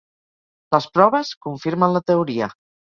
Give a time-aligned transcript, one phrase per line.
[0.77, 2.55] Les proves confirmen la teoria.